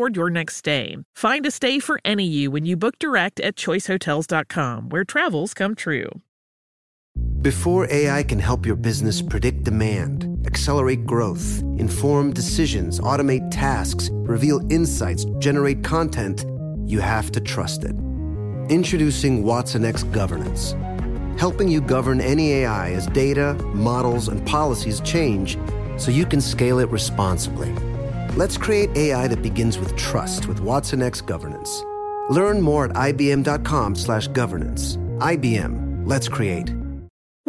[0.00, 0.96] toward your next stay.
[1.14, 5.74] Find a stay for any you when you book direct at choicehotels.com, where travels come
[5.74, 6.08] true.
[7.42, 14.60] Before AI can help your business predict demand, accelerate growth, inform decisions, automate tasks, reveal
[14.72, 16.46] insights, generate content,
[16.86, 17.94] you have to trust it.
[18.70, 20.74] Introducing Watson X Governance,
[21.38, 25.58] helping you govern any AI as data, models, and policies change
[25.98, 27.70] so you can scale it responsibly.
[28.36, 31.82] Let's create AI that begins with trust with Watson X Governance.
[32.28, 34.96] Learn more at ibm.com/governance.
[35.18, 36.06] IBM.
[36.06, 36.72] Let's create.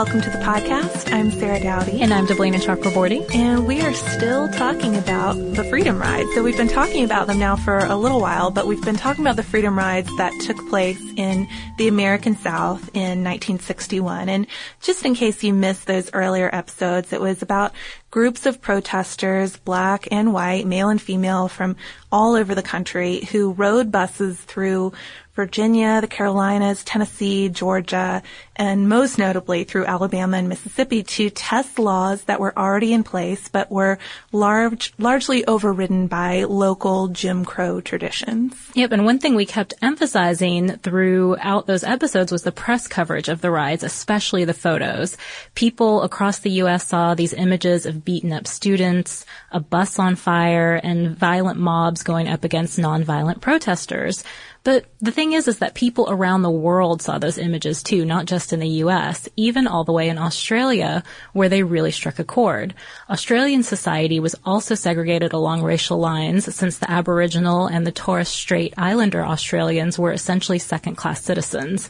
[0.00, 1.12] welcome to the podcast.
[1.12, 2.00] I'm Sarah Dowdy.
[2.00, 3.22] And I'm Deblina Chakraborty.
[3.34, 6.26] And we are still talking about the Freedom Rides.
[6.34, 9.22] So we've been talking about them now for a little while, but we've been talking
[9.22, 11.46] about the Freedom Rides that took place in
[11.76, 14.30] the American South in 1961.
[14.30, 14.46] And
[14.80, 17.74] just in case you missed those earlier episodes, it was about
[18.10, 21.76] groups of protesters, black and white, male and female from
[22.10, 24.94] all over the country who rode buses through
[25.40, 28.22] Virginia, the Carolinas, Tennessee, Georgia,
[28.56, 33.48] and most notably through Alabama and Mississippi to test laws that were already in place
[33.48, 33.98] but were
[34.32, 38.54] large, largely overridden by local Jim Crow traditions.
[38.74, 43.40] Yep, and one thing we kept emphasizing throughout those episodes was the press coverage of
[43.40, 45.16] the rides, especially the photos.
[45.54, 46.86] People across the U.S.
[46.86, 52.28] saw these images of beaten up students, a bus on fire, and violent mobs going
[52.28, 54.22] up against nonviolent protesters.
[54.62, 58.26] But the thing is, is that people around the world saw those images too, not
[58.26, 61.02] just in the US, even all the way in Australia,
[61.32, 62.74] where they really struck a chord.
[63.08, 68.74] Australian society was also segregated along racial lines since the Aboriginal and the Torres Strait
[68.76, 71.88] Islander Australians were essentially second class citizens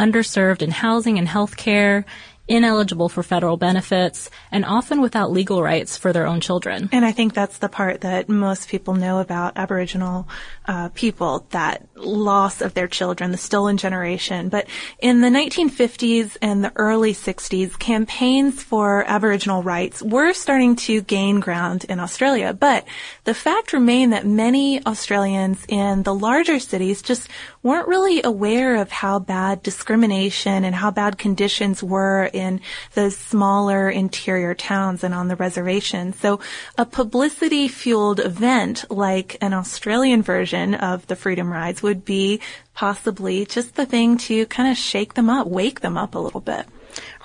[0.00, 2.04] underserved in housing and healthcare,
[2.50, 6.88] ineligible for federal benefits, and often without legal rights for their own children.
[6.92, 10.28] And I think that's the part that most people know about Aboriginal
[10.66, 14.48] uh, people, that loss of their children, the stolen generation.
[14.48, 14.66] But
[14.98, 21.40] in the 1950s and the early 60s, campaigns for Aboriginal rights were starting to gain
[21.40, 22.52] ground in Australia.
[22.52, 22.84] But
[23.30, 27.28] the fact remained that many Australians in the larger cities just
[27.62, 32.60] weren't really aware of how bad discrimination and how bad conditions were in
[32.94, 36.12] those smaller interior towns and on the reservation.
[36.12, 36.40] So
[36.76, 42.40] a publicity fueled event like an Australian version of the Freedom Rides would be
[42.74, 46.40] possibly just the thing to kind of shake them up, wake them up a little
[46.40, 46.66] bit.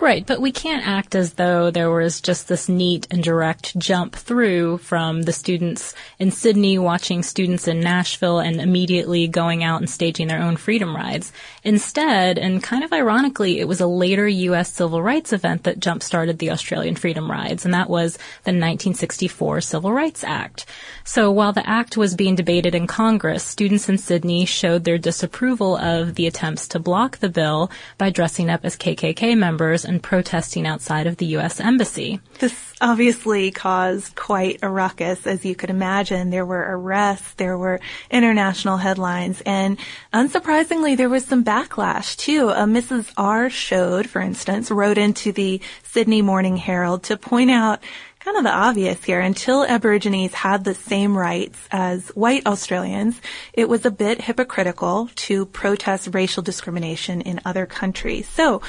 [0.02, 4.14] Right, but we can't act as though there was just this neat and direct jump
[4.14, 9.90] through from the students in Sydney watching students in Nashville and immediately going out and
[9.90, 11.32] staging their own freedom rides.
[11.64, 14.74] Instead, and kind of ironically, it was a later U.S.
[14.74, 19.94] civil rights event that jump-started the Australian freedom rides, and that was the 1964 Civil
[19.94, 20.66] Rights Act.
[21.06, 25.78] So while the act was being debated in Congress, students in Sydney showed their disapproval
[25.78, 30.68] of the attempts to block the bill by dressing up as KKK members and protesting
[30.68, 31.60] outside of the U.S.
[31.60, 32.20] Embassy.
[32.40, 36.30] This obviously caused quite a ruckus, as you could imagine.
[36.30, 37.80] There were arrests, there were
[38.12, 39.78] international headlines, and
[40.14, 42.50] unsurprisingly, there was some backlash too.
[42.50, 43.14] Uh, Mrs.
[43.16, 43.50] R.
[43.50, 47.82] Showed, for instance, wrote into the Sydney Morning Herald to point out
[48.26, 49.20] kind of the obvious here.
[49.20, 53.22] Until Aborigines had the same rights as white Australians,
[53.54, 58.28] it was a bit hypocritical to protest racial discrimination in other countries.
[58.28, 58.64] So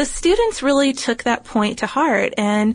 [0.00, 2.74] the students really took that point to heart and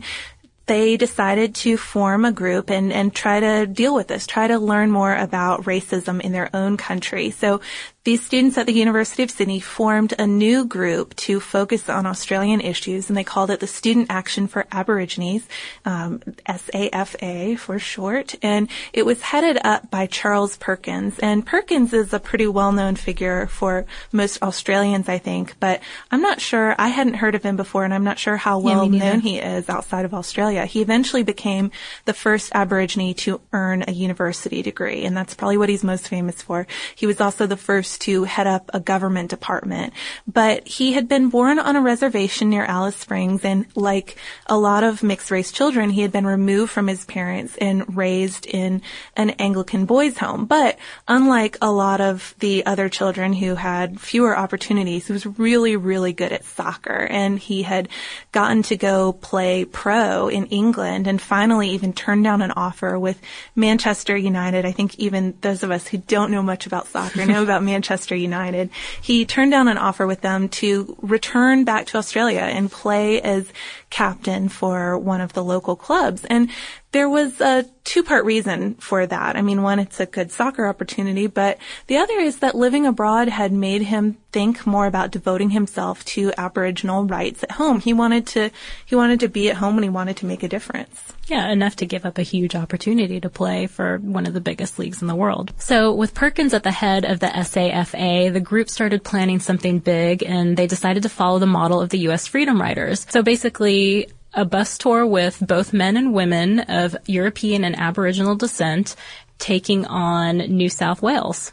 [0.66, 4.60] they decided to form a group and, and try to deal with this, try to
[4.60, 7.30] learn more about racism in their own country.
[7.32, 7.62] So
[8.06, 12.60] these students at the University of Sydney formed a new group to focus on Australian
[12.60, 15.44] issues, and they called it the Student Action for Aborigines,
[15.84, 18.36] um, SAFA for short.
[18.42, 21.18] And it was headed up by Charles Perkins.
[21.18, 25.80] And Perkins is a pretty well-known figure for most Australians, I think, but
[26.12, 26.76] I'm not sure.
[26.78, 29.40] I hadn't heard of him before, and I'm not sure how well yeah, known he
[29.40, 30.64] is outside of Australia.
[30.64, 31.72] He eventually became
[32.04, 36.40] the first Aborigine to earn a university degree, and that's probably what he's most famous
[36.40, 36.68] for.
[36.94, 39.92] He was also the first to head up a government department.
[40.26, 44.16] But he had been born on a reservation near Alice Springs and like
[44.46, 48.46] a lot of mixed race children, he had been removed from his parents and raised
[48.46, 48.82] in
[49.16, 50.46] an Anglican boys home.
[50.46, 50.78] But
[51.08, 56.12] unlike a lot of the other children who had fewer opportunities, he was really, really
[56.12, 57.88] good at soccer and he had
[58.32, 63.20] gotten to go play pro in England and finally even turned down an offer with
[63.54, 64.64] Manchester United.
[64.64, 67.85] I think even those of us who don't know much about soccer know about Manchester
[67.86, 68.68] Manchester United.
[69.00, 73.46] He turned down an offer with them to return back to Australia and play as
[73.90, 76.24] captain for one of the local clubs.
[76.24, 76.50] And
[76.90, 79.36] there was a two-part reason for that.
[79.36, 83.28] I mean, one, it's a good soccer opportunity, but the other is that living abroad
[83.28, 87.78] had made him think more about devoting himself to Aboriginal rights at home.
[87.78, 88.50] He wanted to,
[88.84, 91.12] he wanted to be at home and he wanted to make a difference.
[91.26, 94.78] Yeah, enough to give up a huge opportunity to play for one of the biggest
[94.78, 95.52] leagues in the world.
[95.58, 100.22] So with Perkins at the head of the SAFA, the group started planning something big
[100.22, 102.28] and they decided to follow the model of the U.S.
[102.28, 103.06] Freedom Riders.
[103.10, 108.94] So basically, a bus tour with both men and women of European and Aboriginal descent
[109.38, 111.52] taking on New South Wales.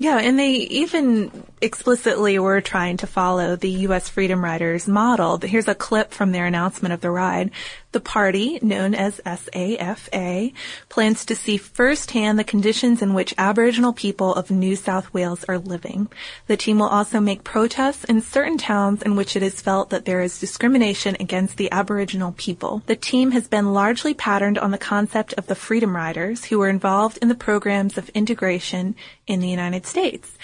[0.00, 4.08] Yeah, and they even explicitly were trying to follow the U.S.
[4.08, 5.38] Freedom Riders model.
[5.38, 7.50] Here's a clip from their announcement of the ride.
[7.92, 10.50] The party, known as SAFA,
[10.90, 15.58] plans to see firsthand the conditions in which Aboriginal people of New South Wales are
[15.58, 16.08] living.
[16.48, 20.04] The team will also make protests in certain towns in which it is felt that
[20.04, 22.82] there is discrimination against the Aboriginal people.
[22.84, 26.68] The team has been largely patterned on the concept of the Freedom Riders, who were
[26.68, 28.96] involved in the programs of integration
[29.26, 30.36] in the United States.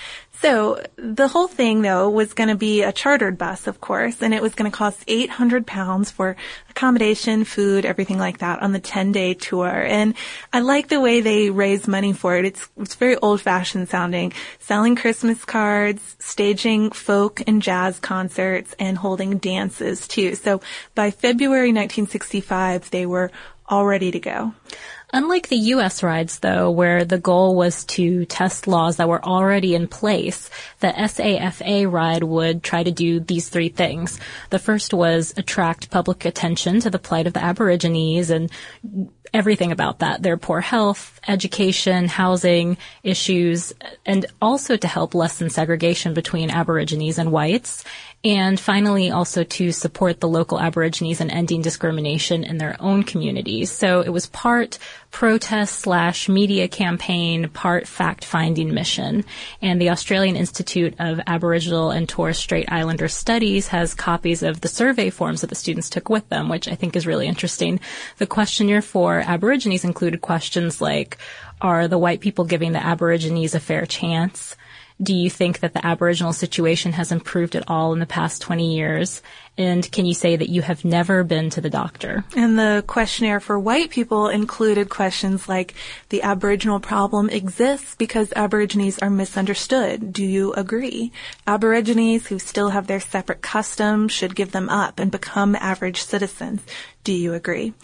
[0.45, 4.35] So the whole thing though was going to be a chartered bus, of course, and
[4.35, 6.37] it was going to cost 800 pounds for
[6.69, 9.71] accommodation, food, everything like that on the 10 day tour.
[9.71, 10.13] And
[10.53, 12.45] I like the way they raise money for it.
[12.45, 18.99] It's, it's very old fashioned sounding, selling Christmas cards, staging folk and jazz concerts and
[18.99, 20.35] holding dances too.
[20.35, 20.61] So
[20.95, 23.31] by February 1965, they were
[23.67, 24.53] all ready to go.
[25.15, 26.03] Unlike the U.S.
[26.03, 30.51] rides, though, where the goal was to test laws that were already in place,
[30.81, 34.19] the SAFA ride would try to do these three things.
[34.51, 38.51] The first was attract public attention to the plight of the Aborigines and
[39.33, 43.73] everything about that, their poor health, education, housing issues,
[44.05, 47.85] and also to help lessen segregation between Aborigines and whites
[48.25, 53.71] and finally also to support the local Aborigines in ending discrimination in their own communities.
[53.71, 54.79] So it was part
[55.11, 59.25] protest slash media campaign, part fact finding mission.
[59.61, 64.69] And the Australian Institute of Aboriginal and Torres Strait Islander Studies has copies of the
[64.69, 67.79] survey forms that the students took with them, which I think is really interesting.
[68.17, 71.19] The questionnaire for Aborigines included questions like,
[71.61, 74.57] are the white people giving the Aborigines a fair chance?
[75.03, 78.75] Do you think that the Aboriginal situation has improved at all in the past 20
[78.75, 79.23] years?
[79.57, 82.25] And can you say that you have never been to the doctor?
[82.37, 85.75] And the questionnaire for white people included questions like,
[86.09, 90.13] the Aboriginal problem exists because Aborigines are misunderstood.
[90.13, 91.13] Do you agree?
[91.47, 96.61] Aborigines who still have their separate customs should give them up and become average citizens.
[97.05, 97.75] Do you agree?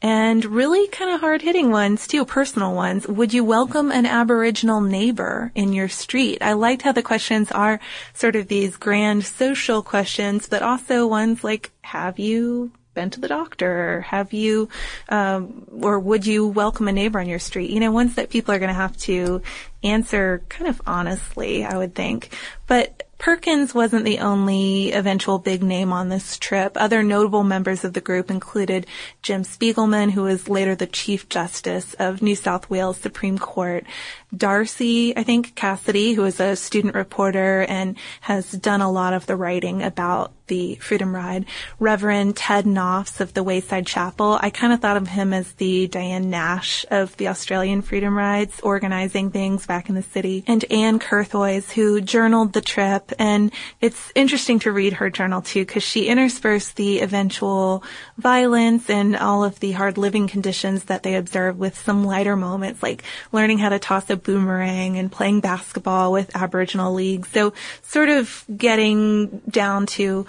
[0.00, 3.08] And really kind of hard hitting ones too, personal ones.
[3.08, 6.40] Would you welcome an Aboriginal neighbor in your street?
[6.40, 7.80] I liked how the questions are
[8.14, 13.28] sort of these grand social questions, but also ones like, have you been to the
[13.28, 14.02] doctor?
[14.02, 14.68] Have you,
[15.08, 17.70] um, or would you welcome a neighbor on your street?
[17.70, 19.42] You know, ones that people are going to have to
[19.82, 22.36] answer kind of honestly, I would think.
[22.66, 26.72] But Perkins wasn't the only eventual big name on this trip.
[26.76, 28.86] Other notable members of the group included
[29.22, 33.84] Jim Spigelman, who was later the Chief Justice of New South Wales Supreme Court,
[34.36, 39.26] Darcy, I think, Cassidy, who is a student reporter and has done a lot of
[39.26, 41.46] the writing about the Freedom Ride,
[41.78, 44.38] Reverend Ted Noffs of the Wayside Chapel.
[44.40, 48.60] I kind of thought of him as the Diane Nash of the Australian Freedom Rides,
[48.60, 53.12] organizing things back in the city, and Anne Curthoys, who journaled the trip.
[53.18, 57.84] And it's interesting to read her journal too, because she interspersed the eventual
[58.16, 62.82] violence and all of the hard living conditions that they observed with some lighter moments,
[62.82, 67.28] like learning how to toss a boomerang and playing basketball with Aboriginal leagues.
[67.28, 67.52] So
[67.82, 70.26] sort of getting down to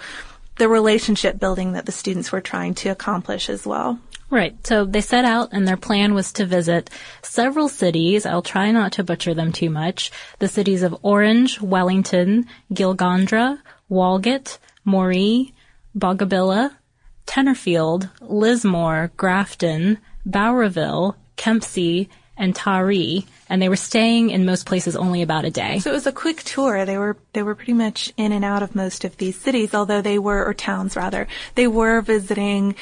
[0.60, 3.98] the relationship building that the students were trying to accomplish as well.
[4.28, 4.54] Right.
[4.66, 6.90] So they set out and their plan was to visit
[7.22, 8.26] several cities.
[8.26, 10.12] I'll try not to butcher them too much.
[10.38, 13.58] The cities of Orange, Wellington, Gilgandra,
[13.90, 15.52] Walgett, Moree,
[15.98, 16.72] Boggabilla,
[17.26, 19.96] Tenterfield, Lismore, Grafton,
[20.28, 25.78] Bowraville, Kempsey, and Taree, and they were staying in most places only about a day.
[25.78, 26.84] So it was a quick tour.
[26.86, 30.00] They were they were pretty much in and out of most of these cities, although
[30.00, 31.28] they were or towns rather.
[31.54, 32.74] They were visiting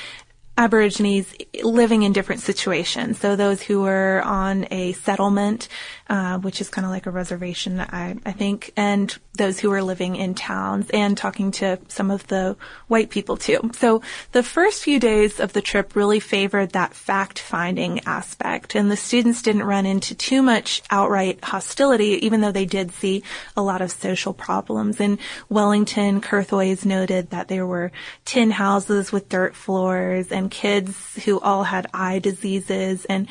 [0.56, 3.18] Aborigines living in different situations.
[3.18, 5.68] So those who were on a settlement,
[6.08, 9.82] uh, which is kind of like a reservation, I, I think, and those who were
[9.82, 13.70] living in towns and talking to some of the white people too.
[13.74, 18.90] So the first few days of the trip really favored that fact finding aspect and
[18.90, 23.22] the students didn't run into too much outright hostility, even though they did see
[23.56, 25.00] a lot of social problems.
[25.00, 27.92] In Wellington, Curthoys noted that there were
[28.24, 33.28] tin houses with dirt floors and kids who all had eye diseases and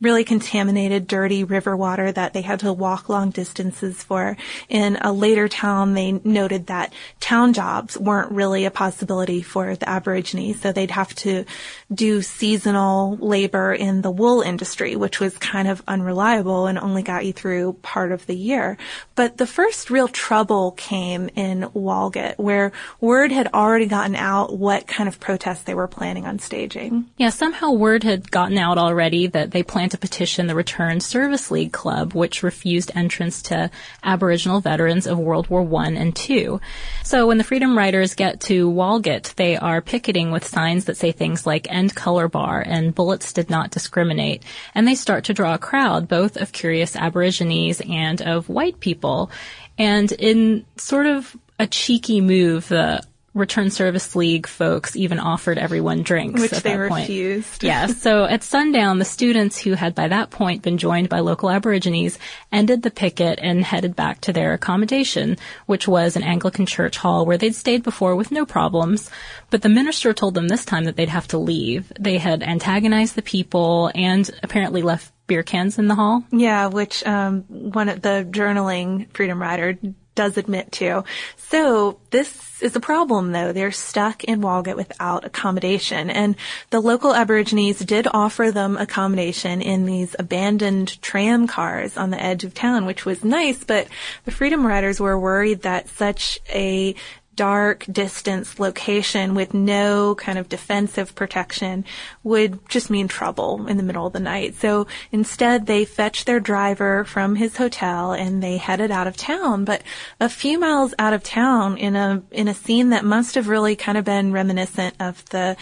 [0.00, 4.36] really contaminated, dirty river water that they had to walk long distances for.
[4.68, 9.88] In a later town, they noted that town jobs weren't really a possibility for the
[9.88, 11.44] Aborigines, so they'd have to
[11.92, 17.24] do seasonal labor in the wool industry, which was kind of unreliable and only got
[17.24, 18.76] you through part of the year.
[19.14, 24.86] But the first real trouble came in Walgett, where word had already gotten out what
[24.86, 27.06] kind of protests they were planning on staging.
[27.16, 31.50] Yeah, somehow word had gotten out already that they planned to petition the Return Service
[31.50, 33.70] League Club, which refused entrance to
[34.02, 36.58] Aboriginal veterans of World War I and II.
[37.02, 41.12] So when the Freedom Riders get to Walgett, they are picketing with signs that say
[41.12, 44.42] things like end color bar and bullets did not discriminate.
[44.74, 49.30] And they start to draw a crowd, both of curious Aborigines and of white people.
[49.78, 53.02] And in sort of a cheeky move, the
[53.36, 57.60] Return Service League folks even offered everyone drinks Which they refused.
[57.60, 57.62] point.
[57.62, 57.86] yeah.
[58.06, 62.18] So at sundown, the students who had by that point been joined by local Aborigines
[62.50, 67.26] ended the picket and headed back to their accommodation, which was an Anglican church hall
[67.26, 69.10] where they'd stayed before with no problems.
[69.50, 71.92] But the minister told them this time that they'd have to leave.
[72.00, 76.24] They had antagonized the people and apparently left beer cans in the hall.
[76.30, 79.76] Yeah, which um, one of the journaling freedom rider
[80.16, 81.04] does admit to.
[81.36, 83.52] So this is a problem though.
[83.52, 86.34] They're stuck in Walgett without accommodation and
[86.70, 92.42] the local Aborigines did offer them accommodation in these abandoned tram cars on the edge
[92.42, 93.86] of town, which was nice, but
[94.24, 96.96] the Freedom Riders were worried that such a
[97.36, 101.84] dark distance location with no kind of defensive protection
[102.24, 104.54] would just mean trouble in the middle of the night.
[104.56, 109.64] So instead they fetched their driver from his hotel and they headed out of town.
[109.64, 109.82] But
[110.18, 113.76] a few miles out of town in a, in a scene that must have really
[113.76, 115.56] kind of been reminiscent of the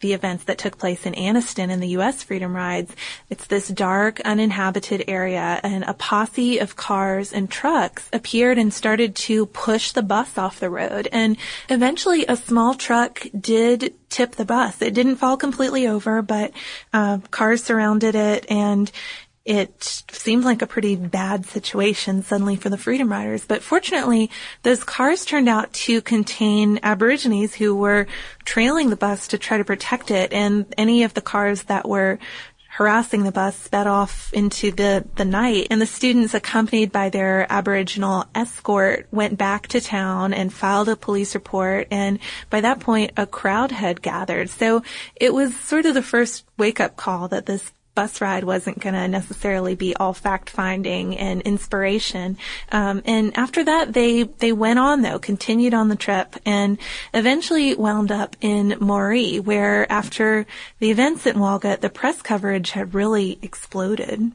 [0.00, 2.22] the events that took place in Anniston in the U.S.
[2.22, 2.94] Freedom Rides.
[3.28, 9.14] It's this dark, uninhabited area, and a posse of cars and trucks appeared and started
[9.16, 11.08] to push the bus off the road.
[11.12, 11.36] And
[11.68, 14.82] eventually, a small truck did tip the bus.
[14.82, 16.52] It didn't fall completely over, but
[16.92, 18.90] uh, cars surrounded it, and
[19.50, 23.44] it seemed like a pretty bad situation suddenly for the Freedom Riders.
[23.44, 24.30] But fortunately,
[24.62, 28.06] those cars turned out to contain Aborigines who were
[28.44, 30.32] trailing the bus to try to protect it.
[30.32, 32.20] And any of the cars that were
[32.68, 37.44] harassing the bus sped off into the, the night and the students accompanied by their
[37.50, 43.10] aboriginal escort went back to town and filed a police report and by that point
[43.16, 44.84] a crowd had gathered so
[45.16, 48.94] it was sort of the first wake up call that this bus ride wasn't going
[48.94, 52.38] to necessarily be all fact finding and inspiration.
[52.72, 56.78] Um, and after that, they they went on though, continued on the trip, and
[57.12, 60.46] eventually wound up in Moree, where after
[60.78, 64.32] the events at Walgett, the press coverage had really exploded.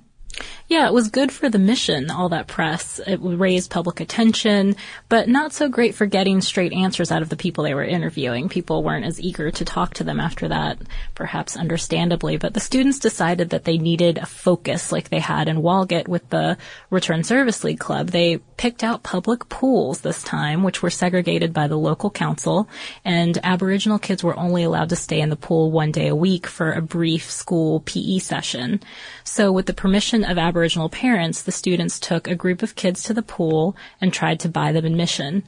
[0.68, 3.00] Yeah, it was good for the mission, all that press.
[3.06, 4.76] It raised public attention,
[5.10, 8.50] but not so great for getting straight answers out of the people they were interviewing.
[8.50, 10.80] People weren't as eager to talk to them after that,
[11.14, 15.62] perhaps understandably, but the students decided that they needed a focus like they had in
[15.62, 16.58] Walgett with the
[16.90, 18.08] Return Service League Club.
[18.08, 22.68] They picked out public pools this time, which were segregated by the local council,
[23.04, 26.48] and Aboriginal kids were only allowed to stay in the pool one day a week
[26.48, 28.82] for a brief school PE session.
[29.24, 33.14] So with the permission of Aboriginal parents, the students took a group of kids to
[33.14, 35.44] the pool and tried to buy them admission.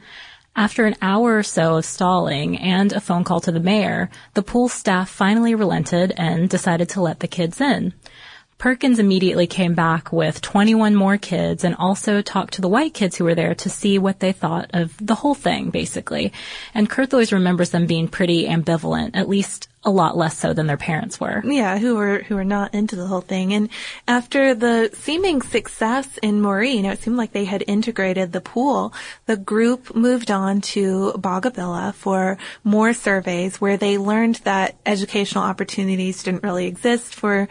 [0.56, 4.42] After an hour or so of stalling and a phone call to the mayor, the
[4.42, 7.94] pool staff finally relented and decided to let the kids in.
[8.58, 13.16] Perkins immediately came back with 21 more kids and also talked to the white kids
[13.16, 16.34] who were there to see what they thought of the whole thing, basically.
[16.74, 20.76] And Curthoys remembers them being pretty ambivalent, at least a lot less so than their
[20.76, 21.42] parents were.
[21.46, 23.54] Yeah, who were who were not into the whole thing.
[23.54, 23.70] And
[24.06, 28.94] after the seeming success in know, it seemed like they had integrated the pool.
[29.28, 36.22] The group moved on to Boggabilla for more surveys where they learned that educational opportunities
[36.22, 37.48] didn't really exist for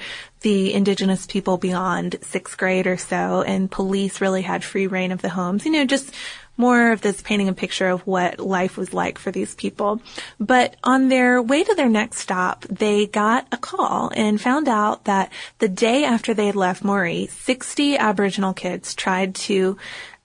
[0.46, 5.20] the indigenous people beyond sixth grade or so, and police really had free rein of
[5.20, 5.64] the homes.
[5.64, 6.14] You know, just
[6.56, 10.00] more of this painting a picture of what life was like for these people.
[10.38, 15.06] But on their way to their next stop, they got a call and found out
[15.06, 19.76] that the day after they had left Moree, 60 Aboriginal kids tried to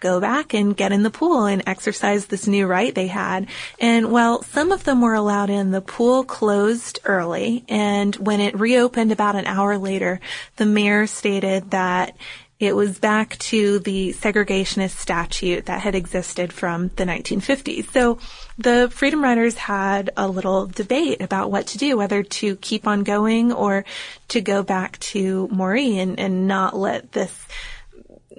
[0.01, 3.47] go back and get in the pool and exercise this new right they had.
[3.79, 7.63] And while some of them were allowed in, the pool closed early.
[7.69, 10.19] And when it reopened about an hour later,
[10.57, 12.17] the mayor stated that
[12.61, 17.89] it was back to the segregationist statute that had existed from the 1950s.
[17.91, 18.19] So
[18.59, 23.01] the Freedom Riders had a little debate about what to do, whether to keep on
[23.01, 23.83] going or
[24.27, 27.47] to go back to Moree and, and not let this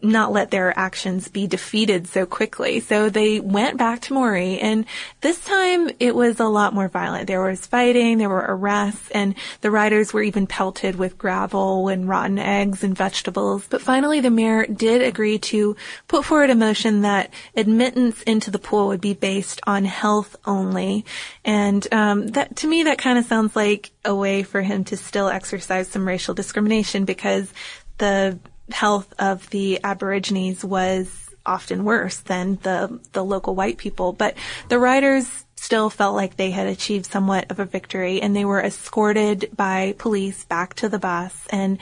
[0.02, 2.80] not let their actions be defeated so quickly.
[2.80, 4.84] So they went back to Moree and
[5.20, 7.28] this time it was a lot more violent.
[7.28, 12.08] There was fighting, there were arrests, and the riders were even pelted with gravel and
[12.08, 13.66] rotten eggs and vegetables.
[13.68, 15.76] But finally the mayor did agree to
[16.08, 21.04] put forward a motion that admittance into the pool would be based on health only.
[21.44, 24.96] And um, that to me that kind of sounds like a way for him to
[24.96, 27.52] still exercise some racial discrimination because
[27.98, 28.38] the
[28.72, 34.12] health of the Aborigines was often worse than the the local white people.
[34.12, 34.36] But
[34.68, 38.60] the riders still felt like they had achieved somewhat of a victory and they were
[38.60, 41.78] escorted by police back to the bus and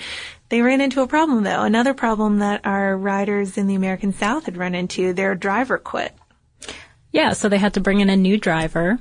[0.50, 4.44] they ran into a problem though, another problem that our riders in the American South
[4.44, 5.12] had run into.
[5.12, 6.14] Their driver quit.
[7.12, 8.98] Yeah, so they had to bring in a new driver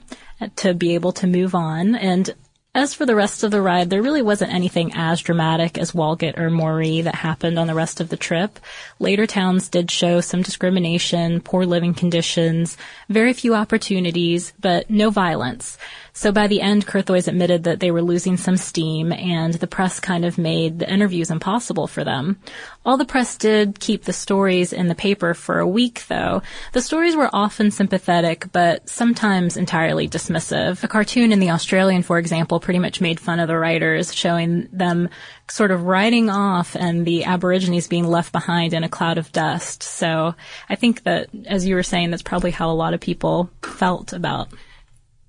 [0.58, 2.34] to be able to move on and
[2.76, 6.38] as for the rest of the ride, there really wasn't anything as dramatic as Walgett
[6.38, 8.60] or Moree that happened on the rest of the trip.
[9.00, 12.78] Later towns did show some discrimination, poor living conditions,
[13.10, 15.80] very few opportunities, but no violence.
[16.20, 20.02] So by the end, Curthoys admitted that they were losing some steam and the press
[20.02, 22.42] kind of made the interviews impossible for them.
[22.86, 26.42] All the press did keep the stories in the paper for a week though.
[26.74, 30.84] The stories were often sympathetic, but sometimes entirely dismissive.
[30.84, 34.68] A cartoon in The Australian, for example, pretty much made fun of the writers, showing
[34.74, 35.08] them
[35.48, 39.84] sort of riding off and the Aborigines being left behind in a cloud of dust.
[39.84, 40.36] So
[40.68, 44.12] I think that, as you were saying, that's probably how a lot of people felt
[44.12, 44.50] about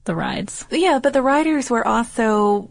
[0.05, 0.65] the rides.
[0.71, 2.67] Yeah, but the riders were also,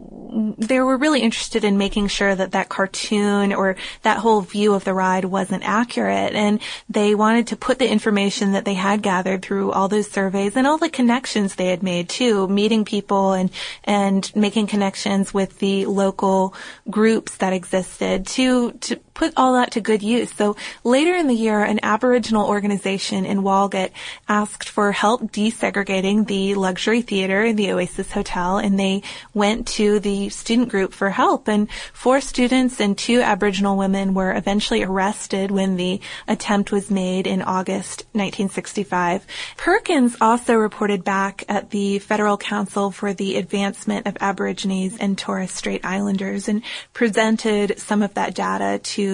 [0.58, 4.84] they were really interested in making sure that that cartoon or that whole view of
[4.84, 6.34] the ride wasn't accurate.
[6.34, 10.56] And they wanted to put the information that they had gathered through all those surveys
[10.56, 13.50] and all the connections they had made too, meeting people and,
[13.84, 16.54] and making connections with the local
[16.90, 20.32] groups that existed to, to put all that to good use.
[20.32, 23.90] So later in the year, an Aboriginal organization in Walgett
[24.30, 29.02] asked for help desegregating the luxury theater in the Oasis Hotel, and they
[29.34, 31.48] went to the student group for help.
[31.48, 37.26] And four students and two Aboriginal women were eventually arrested when the attempt was made
[37.26, 39.26] in August 1965.
[39.58, 45.50] Perkins also reported back at the Federal Council for the Advancement of Aborigines and Torres
[45.50, 46.62] Strait Islanders and
[46.94, 49.09] presented some of that data to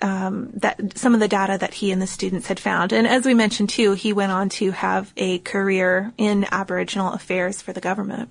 [0.00, 2.92] um, that some of the data that he and the students had found.
[2.92, 7.62] And as we mentioned too, he went on to have a career in Aboriginal affairs
[7.62, 8.30] for the government.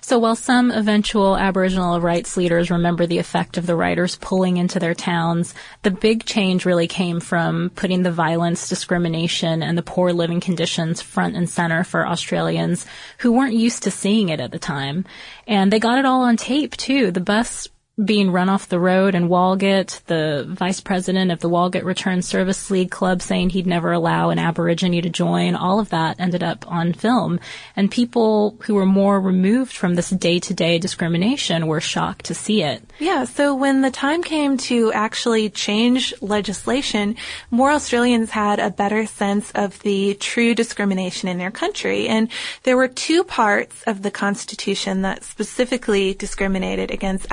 [0.00, 4.80] So while some eventual Aboriginal rights leaders remember the effect of the riders pulling into
[4.80, 10.12] their towns, the big change really came from putting the violence, discrimination, and the poor
[10.12, 12.84] living conditions front and center for Australians
[13.18, 15.04] who weren't used to seeing it at the time.
[15.46, 17.12] And they got it all on tape too.
[17.12, 17.68] The bus
[18.02, 22.70] being run off the road in Walgett, the vice president of the Walgett Return Service
[22.70, 26.64] League Club saying he'd never allow an Aborigine to join, all of that ended up
[26.70, 27.38] on film.
[27.76, 32.34] And people who were more removed from this day to day discrimination were shocked to
[32.34, 32.82] see it.
[32.98, 37.16] Yeah, so when the time came to actually change legislation,
[37.50, 42.08] more Australians had a better sense of the true discrimination in their country.
[42.08, 42.30] And
[42.62, 47.30] there were two parts of the Constitution that specifically discriminated against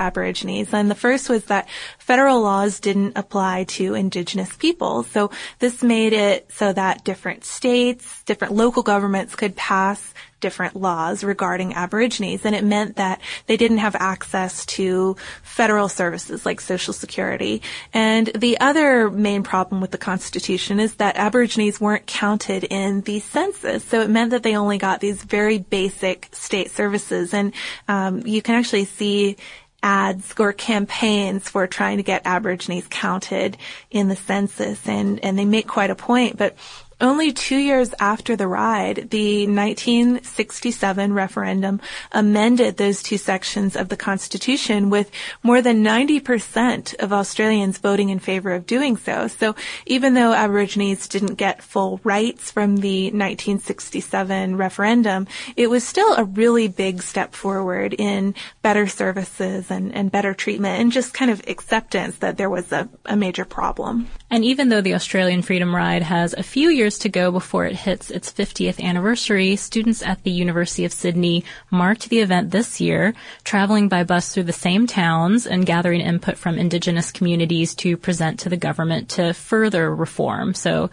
[0.72, 5.04] And the first was that federal laws didn't apply to indigenous people.
[5.04, 11.22] So this made it so that different states, different local governments could pass different laws
[11.22, 12.44] regarding Aborigines.
[12.44, 17.62] And it meant that they didn't have access to federal services like Social Security.
[17.92, 23.20] And the other main problem with the Constitution is that Aborigines weren't counted in the
[23.20, 23.84] census.
[23.84, 27.32] So it meant that they only got these very basic state services.
[27.34, 27.52] And
[27.86, 29.36] um, you can actually see
[29.82, 33.56] ads or campaigns for trying to get Aborigines counted
[33.90, 34.86] in the census.
[34.86, 36.56] And, and they make quite a point, but
[37.00, 41.80] only two years after the ride, the 1967 referendum
[42.12, 45.10] amended those two sections of the Constitution with
[45.42, 49.28] more than 90% of Australians voting in favor of doing so.
[49.28, 49.54] So
[49.86, 56.24] even though Aborigines didn't get full rights from the 1967 referendum, it was still a
[56.24, 61.42] really big step forward in better services and, and better treatment and just kind of
[61.48, 64.08] acceptance that there was a, a major problem.
[64.32, 67.74] And even though the Australian Freedom Ride has a few years to go before it
[67.74, 73.12] hits its 50th anniversary, students at the University of Sydney marked the event this year,
[73.42, 78.38] traveling by bus through the same towns and gathering input from indigenous communities to present
[78.40, 80.54] to the government to further reform.
[80.54, 80.90] So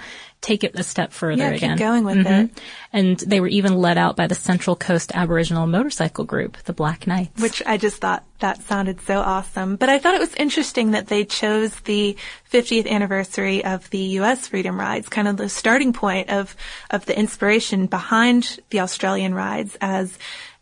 [0.48, 1.78] take it a step further yeah, again.
[1.78, 2.46] Keep going with mm-hmm.
[2.46, 2.62] it.
[2.94, 7.06] And they were even led out by the Central Coast Aboriginal Motorcycle Group, the Black
[7.06, 7.42] Knights.
[7.42, 9.76] Which I just thought that sounded so awesome.
[9.76, 12.16] But I thought it was interesting that they chose the
[12.52, 14.48] 50th anniversary of the U.S.
[14.48, 16.56] Freedom Rides, kind of the starting point of,
[16.90, 20.18] of the inspiration behind the Australian rides as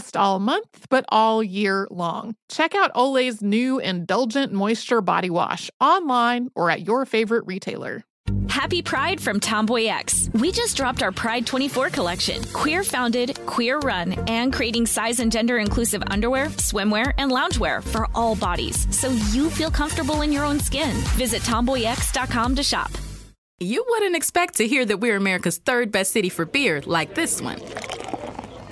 [0.00, 2.34] just all month, but all year long.
[2.48, 8.02] Check out Olay's new Indulgent Moisture Body Wash online or at your favorite retailer.
[8.48, 10.30] Happy Pride from Tomboy X.
[10.32, 12.42] We just dropped our Pride 24 collection.
[12.52, 18.06] Queer founded, queer run, and creating size and gender inclusive underwear, swimwear, and loungewear for
[18.14, 20.96] all bodies so you feel comfortable in your own skin.
[21.18, 22.90] Visit tomboyx.com to shop.
[23.58, 27.42] You wouldn't expect to hear that we're America's third best city for beer like this
[27.42, 27.60] one